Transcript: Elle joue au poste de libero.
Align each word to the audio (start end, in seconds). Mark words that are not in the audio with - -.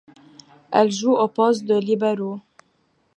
Elle 0.71 0.89
joue 0.91 1.13
au 1.15 1.27
poste 1.27 1.63
de 1.65 1.75
libero. 1.77 2.39